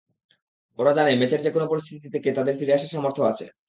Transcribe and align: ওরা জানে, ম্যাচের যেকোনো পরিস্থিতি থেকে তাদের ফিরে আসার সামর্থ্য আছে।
ওরা 0.79 0.91
জানে, 0.97 1.11
ম্যাচের 1.19 1.43
যেকোনো 1.45 1.65
পরিস্থিতি 1.71 2.07
থেকে 2.15 2.29
তাদের 2.37 2.57
ফিরে 2.59 2.75
আসার 2.75 2.93
সামর্থ্য 2.93 3.21
আছে। 3.31 3.45